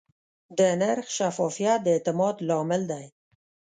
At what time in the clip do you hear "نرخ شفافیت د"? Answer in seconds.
0.81-1.87